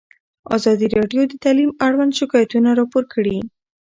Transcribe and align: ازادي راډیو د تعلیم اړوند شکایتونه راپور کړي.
ازادي 0.55 0.87
راډیو 0.95 1.21
د 1.27 1.33
تعلیم 1.43 1.71
اړوند 1.87 2.13
شکایتونه 2.19 2.69
راپور 2.79 3.03
کړي. 3.13 3.37